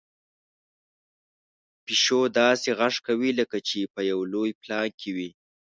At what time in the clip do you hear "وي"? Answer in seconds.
5.15-5.29